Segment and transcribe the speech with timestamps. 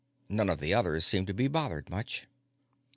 [0.29, 2.25] None of the others seemed to be bothered much.